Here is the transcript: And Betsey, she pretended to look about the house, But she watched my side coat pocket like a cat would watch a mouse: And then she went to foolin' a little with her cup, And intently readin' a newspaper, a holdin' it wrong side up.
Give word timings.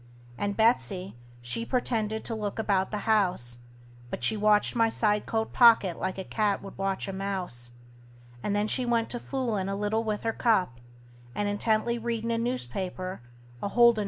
And 0.35 0.57
Betsey, 0.57 1.15
she 1.43 1.63
pretended 1.63 2.23
to 2.25 2.33
look 2.33 2.57
about 2.57 2.89
the 2.89 3.05
house, 3.05 3.59
But 4.09 4.23
she 4.23 4.35
watched 4.35 4.75
my 4.75 4.89
side 4.89 5.27
coat 5.27 5.53
pocket 5.53 5.99
like 5.99 6.17
a 6.17 6.23
cat 6.23 6.63
would 6.63 6.75
watch 6.75 7.07
a 7.07 7.13
mouse: 7.13 7.73
And 8.41 8.55
then 8.55 8.67
she 8.67 8.83
went 8.83 9.11
to 9.11 9.19
foolin' 9.19 9.69
a 9.69 9.75
little 9.75 10.03
with 10.03 10.23
her 10.23 10.33
cup, 10.33 10.79
And 11.35 11.47
intently 11.47 11.99
readin' 11.99 12.31
a 12.31 12.39
newspaper, 12.39 13.21
a 13.61 13.67
holdin' 13.67 13.69
it 13.69 13.69
wrong 13.89 13.95
side 13.95 13.99
up. 13.99 13.99